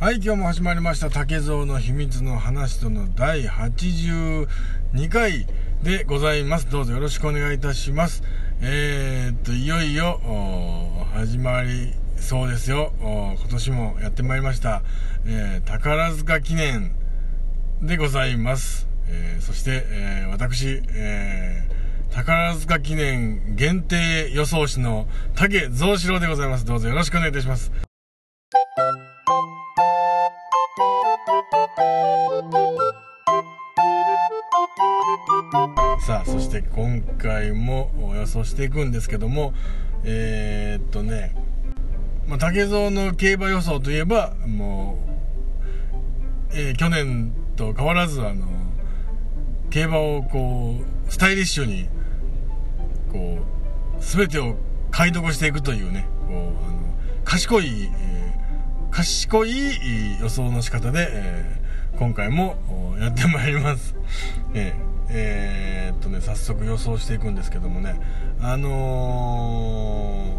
[0.00, 4.46] はい、今日も始まりました竹蔵の秘密の話との第82
[5.10, 5.44] 回
[5.82, 6.70] でございます。
[6.70, 8.22] どうぞよろしくお願いいたします。
[8.60, 10.20] えー、っと、いよいよ、
[11.14, 12.92] 始まりそうですよ。
[13.00, 14.82] 今年もやってまいりました。
[15.26, 16.92] えー宝塚記念
[17.82, 18.86] でございます。
[19.08, 21.68] えーそして、え私、え
[22.12, 26.64] 宝塚記念限定予想士の竹蔵四郎でございます。
[26.64, 27.72] どうぞよろしくお願いいたします。
[36.08, 39.52] さあそして今回も予想していくんですけども
[40.04, 41.36] えー、っとね、
[42.26, 44.98] まあ、竹蔵の競馬予想といえばも
[46.50, 48.46] う、えー去年と変わらずあの
[49.68, 51.90] 競馬をこうスタイリッシュに
[53.12, 53.40] こ
[54.00, 54.56] う全てを
[54.90, 59.50] 解読していくというねこうあの賢い、えー賢い
[60.22, 62.56] 予想の仕方で、えー今回も
[62.98, 63.94] やってまいります。
[64.54, 68.00] えーえーっとね早速予想していくんですけどもね。
[68.40, 70.38] あのー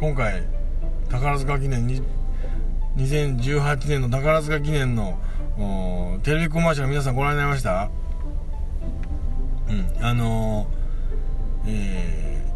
[0.00, 0.44] 今回
[1.08, 2.02] 宝塚記念に
[2.96, 5.18] 2018年の宝塚記念の
[6.22, 7.90] テレビコマーシャル皆さんご覧になりました？
[9.68, 12.48] うんあのーえー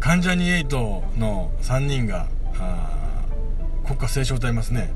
[0.00, 2.28] 関ジャニ∞の3人が
[3.84, 4.92] 国歌斉唱歌いますね、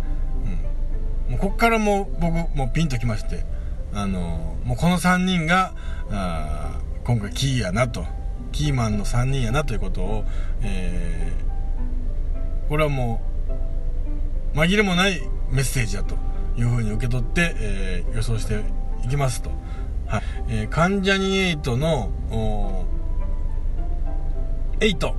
[1.26, 3.44] うん、もうこっからも僕もうピンときまして。
[3.92, 5.72] あのもうこの3人が
[6.10, 8.05] あ今回キーやなと
[8.52, 10.24] キーマンの3人やなということを、
[10.62, 11.50] えー
[12.69, 13.20] これはも
[14.55, 16.14] う紛れもないメッセージだと
[16.56, 18.60] いうふうに受け取って、えー予想して
[19.05, 19.50] いきますと。
[20.06, 20.22] はい。
[20.48, 25.14] えー関ジャニ∞の、おー8。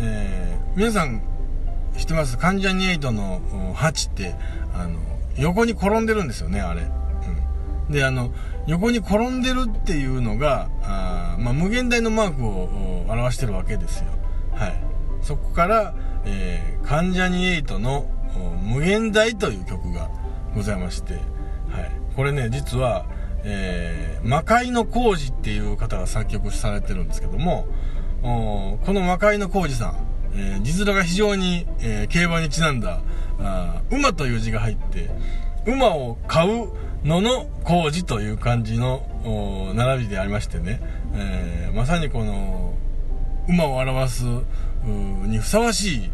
[0.00, 1.22] えー皆さん
[1.96, 2.36] 知ってます？
[2.36, 3.40] 関ジャニ∞の
[3.74, 4.34] 8って、
[4.74, 5.00] あの、
[5.38, 6.82] 横に転んでるんですよね、あれ。
[7.88, 7.92] うん。
[7.92, 8.30] で、あの、
[8.66, 14.06] 横に転んでるっていうのが、あまあ、無限大のマークを表してるわけですよ。
[14.52, 14.80] はい。
[15.22, 15.94] そこから、
[16.24, 18.06] えー、関ジャニ∞の
[18.62, 20.10] 無限大という曲が
[20.54, 21.22] ございまして、はい。
[22.14, 23.06] これね、実は、
[23.44, 27.66] えー、魔界の工事っていう方が作曲されてるんですけども、
[28.22, 29.96] この魔界の工事さん、
[30.34, 33.00] えー字面が非常に、えー競馬にちなんだ、
[33.40, 35.10] あ馬という字が入って、
[35.66, 36.70] 馬を買う
[37.04, 40.80] のの工事という感じの並びでありましてね、
[41.14, 42.74] えーまさにこの、
[43.48, 44.24] 馬を表す
[44.84, 46.10] にふさわしい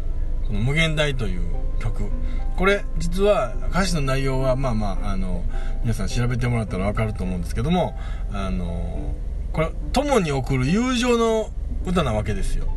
[0.47, 1.41] この無限大という
[1.79, 2.09] 曲。
[2.57, 5.43] これ実は歌詞の内容はまあまああの
[5.81, 7.97] 皆さん調べてもらったら分かると思うんですけども
[8.31, 9.15] あの
[9.51, 11.49] これ友に送る友情の
[11.85, 12.67] 歌なわけですよ。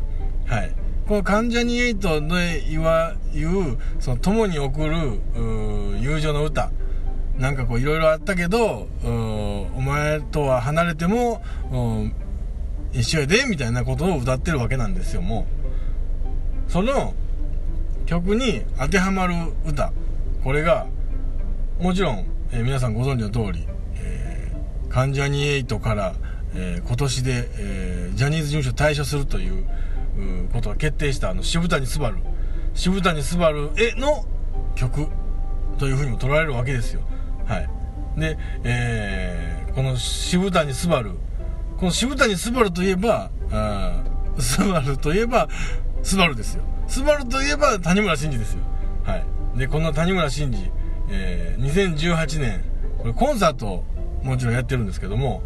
[0.47, 0.75] はい。
[1.07, 5.21] この関ジャニ∞で言わ言うその友に送る
[6.01, 6.71] 友情の歌。
[7.37, 11.41] なんかこういろいろあったけどお前とは離れても
[12.93, 15.45] 一緒やでみたいなことを歌ってるわけなんですよも
[16.67, 16.71] う。
[16.71, 17.13] その
[18.05, 19.33] 曲に当てはまる
[19.65, 19.93] 歌。
[20.43, 20.87] これが
[21.79, 26.15] もちろん、えー皆さんご存知の通り、えー関ジャニ∞から、
[26.55, 29.65] えー今年で、えージャニーズ事務所退所するという
[30.51, 32.13] ことが決定したあの渋谷昴
[32.73, 34.25] 渋谷昴への
[34.75, 35.07] 曲
[35.77, 37.01] というふうにも捉えるわけですよ
[37.45, 37.69] はい
[38.17, 41.13] で、えーこの渋谷昴
[41.77, 45.47] この渋谷スバルといえば、あースバルといえば、
[46.01, 46.63] スバルですよ。
[46.87, 48.61] スバルといえば谷村新司ですよ。
[49.03, 49.59] はい。
[49.59, 50.71] で、この谷村新司、
[51.11, 52.63] えー2018年、
[52.97, 53.83] これコンサート
[54.23, 55.43] もちろんやってるんですけども、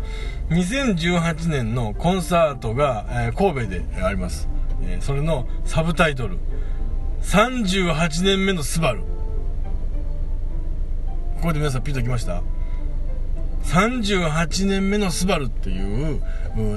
[0.52, 4.48] 2018年のコンサートが、えー神戸であります。
[4.84, 6.38] えそれのサブタイトル、
[7.24, 9.02] 38年目のスバル。
[11.36, 12.44] ここで皆さんピンときました
[13.64, 16.22] ？38年目のスバルっていう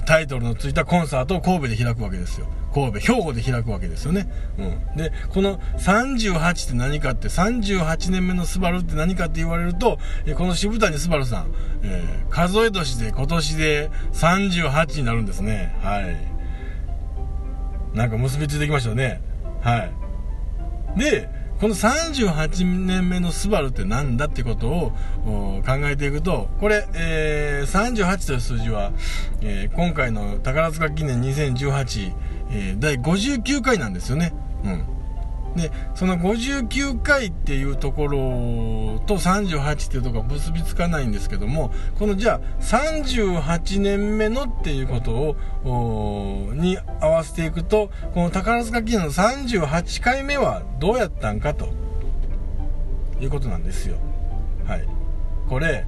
[0.07, 2.47] タイトルのついたコンサートを神戸で開くわけですよ。
[2.75, 4.29] 神戸、兵庫で開くわけですよね。
[4.59, 4.97] うん。
[4.97, 9.99] で、この38って何かって、38年目のスバルって何かって言われると、
[10.37, 11.47] この渋谷スバルさん、
[11.83, 15.79] えー数え年で今年で38になるんですね。
[15.83, 16.34] はい。
[17.95, 19.21] なんか結びついてきましたね。
[19.61, 19.91] は
[20.97, 20.99] い。
[20.99, 21.29] で、
[21.61, 24.93] この38年目のスバルって何だってことを
[25.65, 28.93] 考えていくと、これ、えー38という数字は、
[29.41, 32.13] えー今回の宝塚記念2018、
[32.51, 34.35] えー第59回なんですよね。
[34.65, 34.85] うん。
[35.57, 38.19] でその59回っていうところ
[39.07, 51.69] と38っていうところは結びつかないんですけどもこのじゃあ38年目のっていうことをに合わせていくとこの宝塚記念の38回目はどうやったんかと
[53.21, 53.97] いうことなんですよ。
[54.67, 54.89] はい。
[55.49, 55.87] これ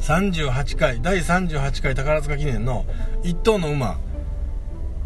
[0.00, 2.84] 38回第38回宝塚記念の
[3.22, 3.98] 1頭の馬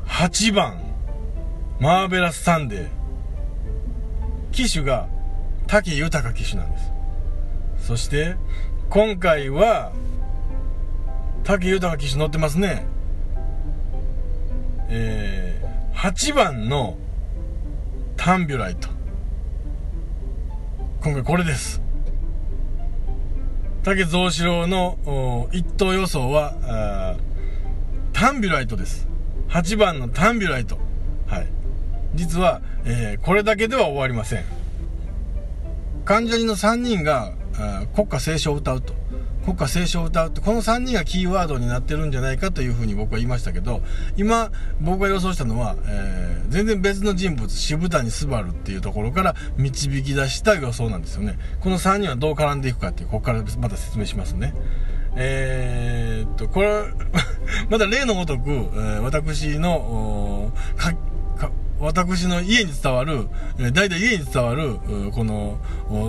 [0.07, 0.88] 8番。
[1.81, 2.89] マーベラスサンデー。
[4.51, 5.09] 騎手が
[5.69, 6.93] 滝豊騎手なんです。
[7.87, 8.35] そして
[8.91, 9.93] 今回は
[11.45, 12.85] 滝豊騎手乗ってますね。
[14.89, 16.97] えー、8番の
[18.17, 18.89] タンビュライト。
[21.01, 21.81] 今回これです。
[23.85, 27.17] 竹蔵四郎の一等予想は
[28.13, 29.07] タンビュライトです。
[29.51, 30.88] 8番のタンビュライト。
[32.15, 34.45] 実は、えー、これだけでは終わりません。
[36.05, 37.33] 関ジャニの3人が
[37.95, 38.95] 国歌斉唱を歌うと。
[39.49, 43.81] 国歌斉唱を歌うってこの3人がキーワードになってるんじゃないかというふうに僕は言いましたけど
[44.17, 51.39] 今僕が予想したのは、えー、全然別の人物渋谷昴っていうところから導き出した予想なんですよね。
[51.61, 54.53] この3人はどう絡んでいくかっていうここからまた説明しますね。
[55.17, 56.85] えー、っとこれ
[57.71, 60.53] まだ例のごとく、えー、私の
[61.81, 63.29] 私の家に伝わる、
[63.59, 64.79] え代々家に伝わる、
[65.13, 65.59] この、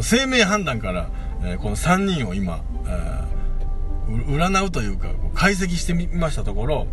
[0.02, 1.10] 生命判断から、
[1.44, 3.30] えこの3人を今、え
[4.10, 6.88] 占うというか、解析してみましたところ、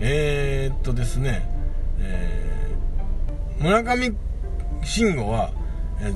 [0.00, 1.48] えー、っとですね、
[1.98, 4.12] えー、村上
[4.84, 5.52] 慎吾は、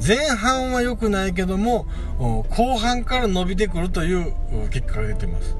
[0.04, 1.86] 前半は良くないけども、
[2.18, 4.32] 後半から伸びてくるという
[4.70, 5.56] 結果が出ています。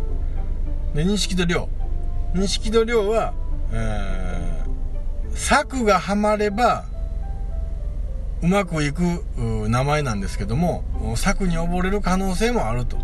[0.94, 1.68] で、錦戸亮。
[2.34, 3.34] 錦戸亮は、
[3.72, 4.35] えー、
[5.36, 6.84] 策がはまれば、
[8.42, 9.24] うまくいく
[9.68, 10.82] 名前なんですけども、
[11.16, 12.96] 策に溺れる可能性もあると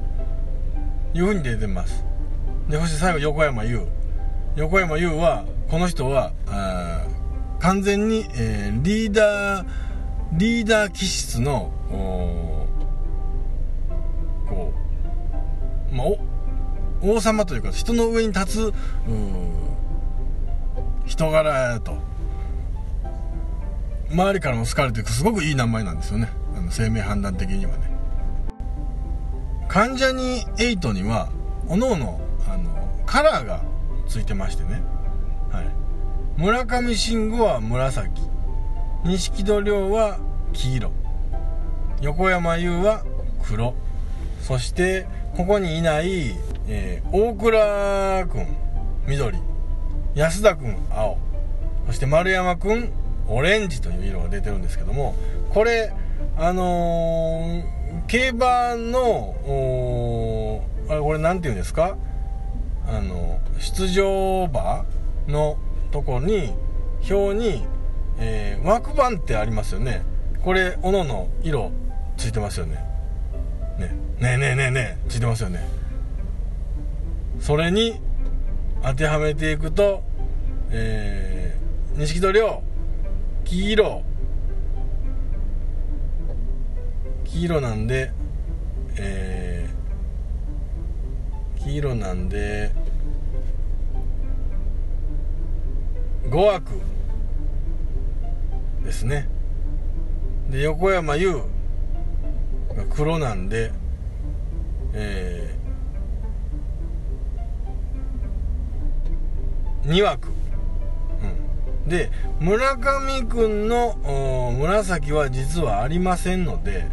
[1.15, 2.05] いうふうに出てます。
[2.69, 3.87] で、そして最後、横山優。
[4.57, 6.33] 横山優は、この人は、
[7.61, 9.67] 完全に、えー、リーダー、
[10.33, 11.71] リーダー気質の、
[14.49, 14.73] こ
[15.93, 16.07] う、まあ、
[17.03, 18.75] 王様というか、人の上に立つ、
[21.07, 22.12] 人柄やと。
[24.13, 26.29] 周りからも好かれていく、すごくいい名前なんですよね。
[26.55, 27.91] あの生命判断的にはね。
[29.69, 31.31] 関ジャニ∞には、
[31.67, 32.71] おのおの、あの、
[33.07, 33.63] カラーが
[34.07, 34.83] ついてましてね。
[35.51, 35.67] はい。
[36.37, 38.11] 村上信五は紫。
[39.05, 40.19] 錦戸亮は
[40.53, 40.93] 黄色。
[42.03, 43.03] 横山優は
[43.43, 43.75] 黒。
[44.43, 45.07] そして、
[45.37, 46.37] ここにいない、
[46.69, 48.47] えー、大倉君、
[49.07, 49.39] 緑。
[50.15, 51.17] 安田君、青。
[51.87, 52.93] そして丸山君、
[53.29, 55.15] オレンジという色が出てるんですけども、
[55.51, 55.93] これ、
[56.37, 59.35] あのー競馬の、
[60.89, 61.97] あれ、これなんて言うんですか？
[62.89, 64.87] あの、出場馬
[65.29, 65.59] の
[65.91, 66.55] とこに、
[67.09, 67.67] 表に、
[68.19, 70.03] えー、枠番ってありますよね。
[70.43, 71.71] これ、おのの色
[72.17, 72.77] ついてますよね。
[73.79, 73.95] ね。
[74.21, 75.61] ねえねえねえねえ、ついてますよね。
[77.41, 78.01] それに
[78.83, 80.03] 当てはめていくと、
[80.71, 82.63] えー、錦戸亮、
[83.45, 84.03] 黄色、
[87.25, 88.13] 黄色なんで
[88.97, 92.73] えー、黄色なんで
[96.29, 96.81] 5枠。
[98.85, 99.29] ですね。
[100.51, 101.43] で横山優
[102.75, 103.71] が黒なんで
[104.93, 110.42] えー、2枠。
[111.87, 112.11] で
[112.41, 113.97] 村上君の
[114.59, 116.87] 紫は実はありませんので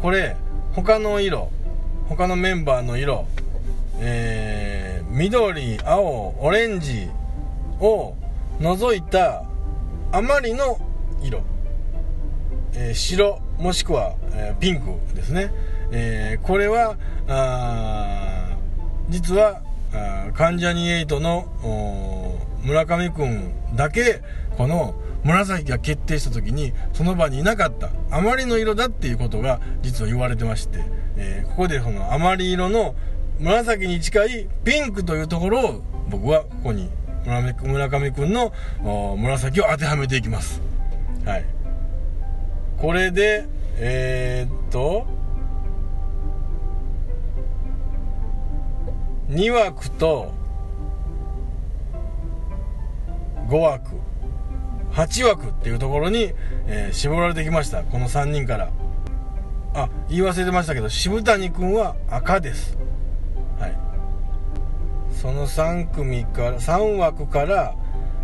[0.00, 0.36] これ
[0.74, 1.50] 他の色
[2.08, 3.26] 他のメンバーの色
[4.00, 7.08] えー、緑青オレンジ
[7.80, 8.14] を
[8.60, 9.44] 除いた
[10.12, 10.78] あまりの
[11.22, 11.42] 色、
[12.74, 15.52] えー、白もしくは、えー、ピンクですね、
[15.90, 16.96] え、これは
[19.08, 19.62] 実は
[20.34, 21.48] 関ジャニ∞の
[22.68, 24.20] 村上君だけ
[24.58, 24.94] この
[25.24, 27.90] 紫が決定した時にその場にいなかった。
[28.10, 30.84] あまりの色だっていうことが実は言われてまして、
[31.16, 32.94] えー、ここでそのあまり色の
[33.40, 36.90] 紫に近いピンクというところを僕はここに
[37.24, 38.52] 村上君の
[39.16, 40.60] 紫を当てはめていきます。
[41.24, 41.44] はい。
[42.76, 43.46] これで
[43.76, 45.06] えー、っと
[49.30, 50.32] 2枠と
[53.48, 53.96] 5枠
[54.92, 56.32] 8枠っていうところに、
[56.66, 58.70] えー、絞られてきましたこの3人から
[59.74, 62.78] あ言い忘れてましたけど渋谷君は赤です
[63.58, 63.76] はい
[65.12, 67.74] その3組から3枠から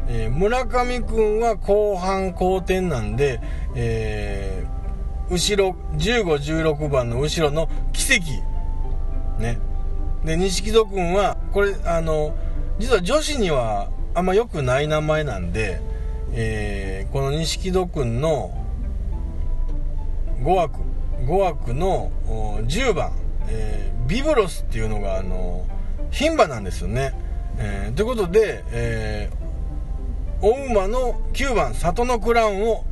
[0.06, 3.40] えー、村上君は後半後転なんで、
[3.74, 8.22] えー、後ろ、15、16番の後ろの奇跡。
[9.40, 9.58] ね。
[10.24, 12.34] で、錦戸君は、これ、あの、
[12.78, 15.80] 実は女子にはあんま良くない名前なんで、
[16.32, 18.52] えー、この錦戸君の
[20.42, 20.78] 5枠、
[21.26, 22.10] 5枠の
[22.66, 23.12] 10番、
[23.48, 25.66] えー、ビブロスっていうのが、あの、
[26.12, 27.14] 牝馬なんですよね。
[27.58, 32.84] えー、ということで、えー、大馬の9番里のクラウンを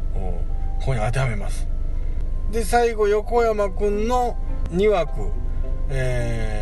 [0.80, 1.66] ここに当てはめます
[2.50, 4.36] で最後横山君の
[4.70, 5.32] 2枠
[5.94, 6.61] え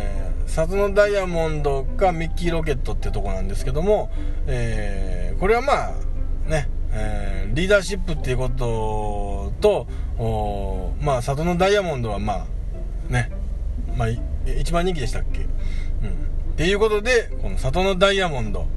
[0.53, 4.11] 里のダイヤモンドかミッキーロケットってとこなんですけども、
[4.47, 5.93] えー、これはまあ
[6.49, 9.87] ね、えー、リーダーシップっていうことと
[11.01, 12.45] まあ里のダイヤモンドはま
[13.09, 13.31] あね
[13.95, 14.09] まあ
[14.59, 15.39] 一番人気でしたっけ？
[15.39, 15.47] うん。
[15.47, 15.49] っ
[16.57, 18.67] ていうことでこの里のダイヤモンド。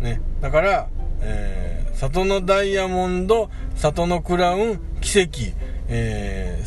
[0.00, 0.88] ね、だから、
[1.20, 5.54] えー、里のダイヤモンド、里のクラウン、奇跡、
[5.86, 6.66] えー、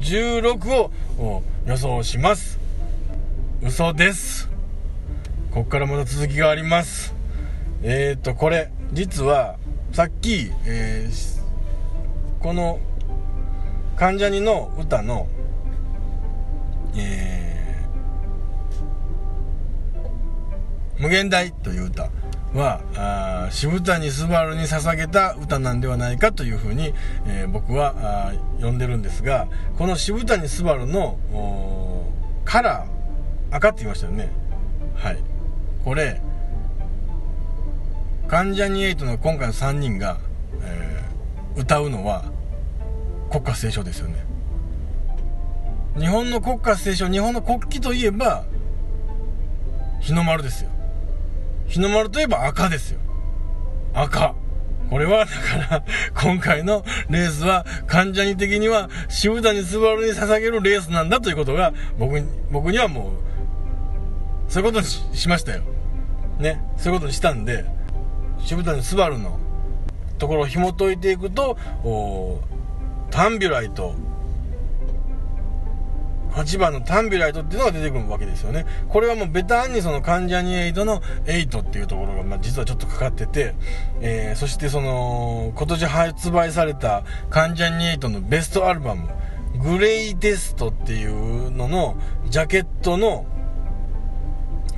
[0.00, 0.80] 16
[1.18, 2.58] を予想します。
[3.62, 4.50] 嘘です。
[5.50, 7.14] こっからまた続きがあります。
[7.82, 9.56] えっ、ー、と、これ、実は、
[9.92, 11.40] さっき、えー、
[12.40, 12.80] この、
[13.96, 15.28] 関ジャニの歌の、
[16.96, 17.50] えー
[21.00, 22.10] 無限大という歌
[22.54, 26.94] は、あ渋谷昴に捧げた歌なんではないかというふうに、
[27.26, 29.46] えー、僕は呼んでるんですが、
[29.78, 31.18] この渋谷昴の
[32.44, 34.30] カラー、赤って言いましたよね。
[34.96, 35.18] はい。
[35.84, 36.20] これ、
[38.28, 40.18] 関ジャニ∞の今回の3人が、
[40.62, 42.24] えー、歌うのは
[43.30, 44.24] 国歌斉唱ですよね。
[45.96, 48.44] 日本の国歌斉唱、日本の国旗といえば、
[50.00, 50.70] 日の丸ですよ。
[51.70, 53.00] 日の丸といえば赤ですよ。
[53.94, 54.34] 赤。
[54.90, 55.84] これは、だから、
[56.20, 63.12] 今回のレースは、患者に的には、渋谷昴に捧げるレースなんだということが、僕に、僕にはも
[64.48, 65.62] う、そういうことにしましたよ。
[66.40, 66.60] ね。
[66.76, 67.64] そういうことにしたんで、
[68.40, 69.38] 渋谷昴の
[70.18, 71.56] ところを紐解いていくと、
[73.12, 73.94] タンビュライト、
[76.30, 78.66] 8番のタンビライトっていうのが出てくるわけですよね。
[78.88, 83.54] これはもうベタンにその関ジャニ8の8っていうところが、まあ、実はちょっとかかってて、
[84.00, 89.08] えー、そしてその、今年発売された関ジャニ8のベストアルバム、
[89.62, 91.96] グレイテストっていうのの
[92.28, 93.26] ジャケットの、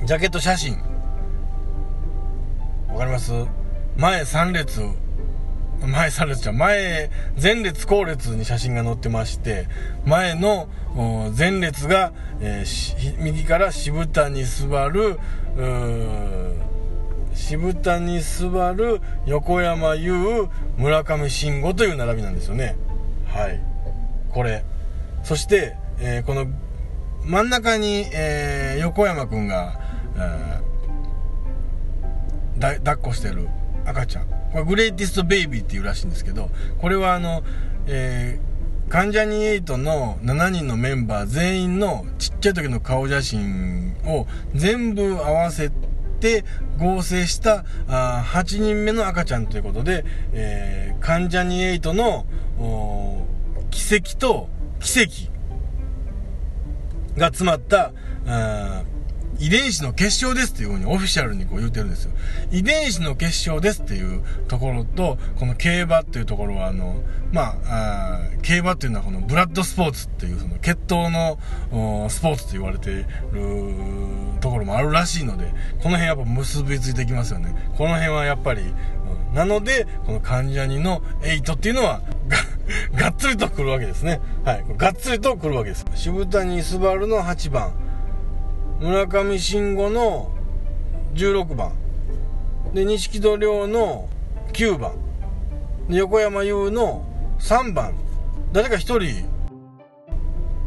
[0.05, 0.77] ジャケット写真。
[2.89, 3.31] わかります？
[3.95, 4.81] 前3列
[5.87, 7.09] 前3列じゃ前、
[7.41, 9.67] 前列後列に写真が載ってまして、
[10.05, 10.67] 前の
[11.37, 14.93] 前列が、えー、右から渋谷昴、渋谷
[18.77, 20.47] 昴、横山優、
[20.77, 22.75] 村上信五という並びなんですよね。
[23.27, 23.59] はい。
[24.31, 24.63] これ。
[25.23, 26.47] そして、えー、この
[27.23, 29.79] 真ん中に、えー、横山くんが、
[32.59, 33.49] 抱っこしてる
[33.85, 34.42] 赤ちゃん。
[34.53, 37.43] これグレイティストベイビーっていうらしいんですけど、これはあの、
[37.87, 45.71] えー、関ジャニ∞の7人のメンバー全員のちっちゃい時の顔写真を全部合わせ
[46.19, 46.45] て
[46.77, 52.25] 合成したあ8人目の赤ちゃんということで、えー、関ジャニ∞の
[53.71, 55.33] 奇跡と奇跡
[57.17, 57.91] が詰まった
[59.43, 62.13] 遺伝子の結晶ですっていうふうにオフィシャルにこう言うてるんですよ。
[62.51, 71.37] 遺伝子の結晶ですっていうところと、この競馬っていうところは、あの、まあ、あ競馬っていうのはこのブラッドスポーツっていうその血統の
[72.09, 73.05] スポーツと言われてる
[74.39, 77.53] ところもあるらしいので、この辺やっぱ結びついてきますよね。
[77.75, 82.01] この辺はやっぱり、うん、なので、この関ジャニの8っていうのは、
[82.95, 84.21] が、っつりと来るわけですね。
[84.45, 84.65] はい。
[84.77, 85.85] がっつりと来るわけです。
[85.95, 87.82] 渋谷昴の8番。
[88.83, 90.29] 村上信五の
[91.13, 91.71] 16番。
[92.73, 94.09] で錦戸亮の
[94.51, 94.91] 9番。
[95.87, 97.05] で横山優の
[97.39, 97.93] 3番。
[98.51, 98.99] 誰か1人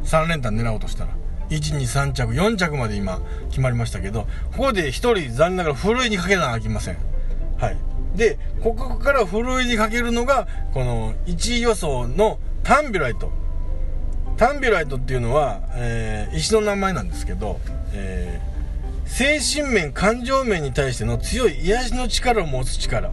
[0.03, 1.11] 3連単狙おうとしたら。
[1.51, 3.21] 123着4着まで今
[3.51, 4.23] 決まりましたけど
[4.57, 6.97] ここで1人残念ながらふるいにかけなあきません。
[7.59, 7.77] はい。
[8.17, 13.31] でここからふるいにかけるのがこの1位予想のタンビュライト。
[14.37, 17.59] タンビュライトっていうのは、えー、石の名前なんですけど、
[17.93, 18.41] え
[19.07, 23.11] 精神面感情面に対しての強い癒しの力を持つ力。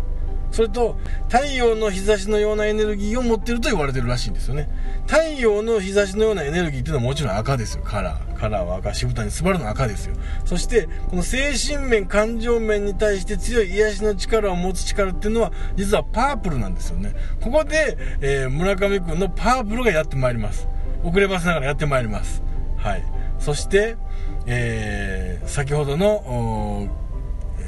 [0.52, 0.98] それと
[1.30, 4.70] 太陽の日差しのようなエネルギーを持ってると言われてるらしいんですよね。
[5.08, 7.84] 太陽の日差しのようなエネルギーっていうのはもちろん赤ですよ。
[7.84, 8.94] カラーカラーは赤。
[8.94, 10.16] 渋谷スバルの赤ですよ。
[10.46, 17.16] そしてこの精神面感情面に対して強い癒しの力を持つ力っていうのは実はパープルなんですよね。
[17.42, 20.68] ここで、えー、村上君のパープルがやってまいります。
[21.04, 22.44] 遅ればせながらやってまいります。
[22.78, 23.04] はい。
[23.40, 23.98] そして、
[24.46, 26.90] えー、先ほどの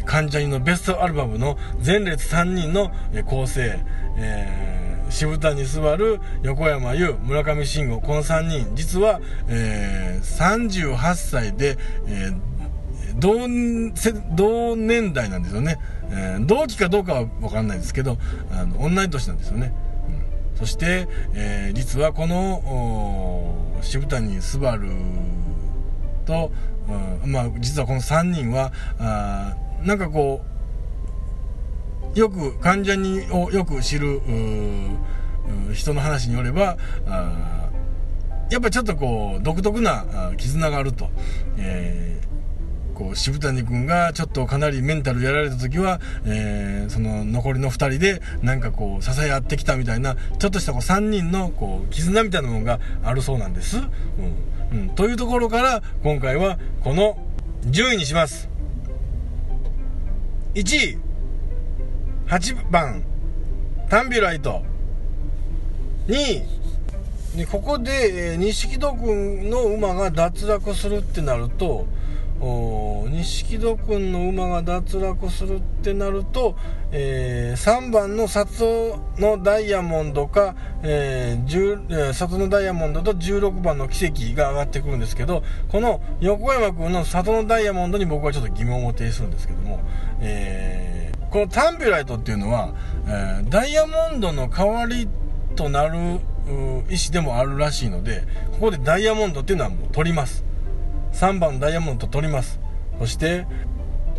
[0.06, 2.92] 関ジャニのベストアルバムの前列3人の
[3.26, 3.80] 構成、
[4.18, 11.78] えー、渋谷昴、横山優、村上信五、この3人、実は、えー、38歳で、
[12.08, 12.56] えー
[13.18, 13.48] 同
[14.36, 15.78] 同年代なんですよね、
[16.10, 18.18] えー、同期かどうかは分かんないですけど
[18.52, 19.74] あの同い年なんですよね、
[20.56, 24.80] そして、えー、実はこの渋谷昴
[26.26, 26.52] と、
[27.24, 30.42] うん、まあ実はこの3人はあなんかこ
[32.16, 34.22] うよく患者にをよく知る
[35.74, 37.70] 人の話によればあ
[38.50, 41.10] やっぱちょっとこう独特な絆があると、
[41.58, 42.35] えー、
[42.96, 54.80] こう渋谷君がちょっとかなりメンタルやられた時は、えー、その残りの2人でなんかこう支え合ってきたみたいなちょっとしたこう3人のこう絆みたいなものがあるそうなんです、うん。
[54.80, 57.18] うん、というところから今回はこの
[57.68, 58.50] 1位にします。
[60.56, 60.98] 1位。
[62.28, 63.04] 8番。
[63.90, 64.64] タンビュライト。
[66.08, 66.56] 2位。
[67.38, 71.86] でここで錦戸君の馬が脱落するってなると
[72.40, 76.58] 錦戸君の馬が脱落するってなると、
[76.92, 89.80] えー、3番の里のダイヤモンドか、えー、里のダイヤモンドと16番の奇跡が上がってくるんですけどこの横山君の里のダイヤモンドに僕はちょっと疑問を呈するんですけども、
[90.20, 92.74] えー、このタンビュライトっていうのは、
[93.08, 95.08] えー、ダイヤモンドの代わり
[95.56, 96.20] となる
[96.90, 100.44] 石でもあるらしいのでここでダイヤモンドっていうのはもう取ります。
[101.16, 102.60] 3番ダイヤモンドと取ります
[103.00, 103.48] そして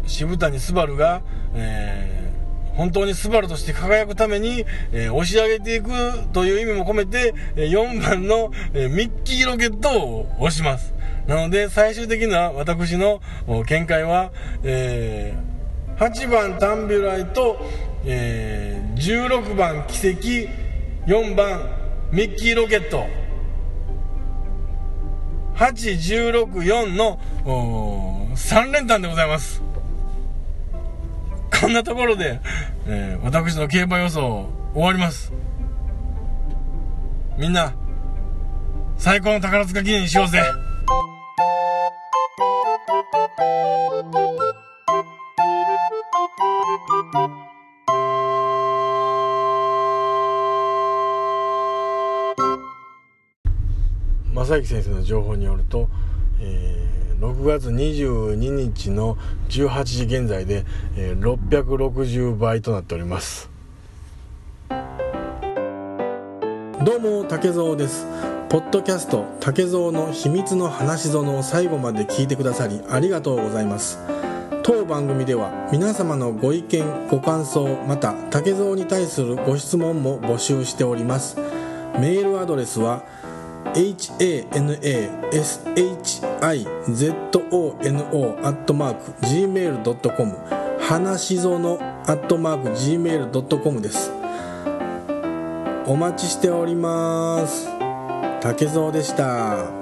[0.07, 1.23] 渋谷昴が、
[1.55, 5.91] えー、本当にスバルとして輝くために、えー、押し上げていく
[6.33, 10.95] という意味も込めて、4番の、えー、ミッキーロケットを押します。
[11.26, 13.21] なので、最終的な私の
[13.67, 14.30] 見解は、
[14.63, 17.59] えー、8番タンビュライと、
[18.04, 20.49] えー、16番奇跡、
[21.11, 21.69] 4番
[22.13, 23.25] ミッキーロケット。
[25.56, 27.19] 8164の
[28.34, 29.62] 3連単でございます。
[31.60, 32.40] こんなところで、
[32.86, 35.32] えー、私の競馬予想終わります。
[37.38, 37.75] みんな
[38.99, 40.42] 最高の宝塚記念にしようぜ。
[54.47, 55.89] 正行先生の情報によると、
[56.41, 59.17] えー、6月22日の
[59.49, 60.65] 18時現在で、
[60.97, 63.50] えー、660倍となっております。
[66.85, 68.06] どうも竹蔵です。
[68.49, 73.99] ポッドキャスト竹蔵の秘密の話園を最後まで聞いてくださりありがとうございます。
[74.63, 81.37] 当番組では皆様のご意見ご感想また竹蔵に対するご質問も募集しております。
[81.99, 83.02] メールアドレスは
[88.13, 90.35] 「hanashizono アットマーク gmail.com
[90.81, 94.13] 花しぞのアットマーク gmail.com です。
[95.87, 97.69] お待ちしております。
[98.41, 99.75] 竹蔵でした。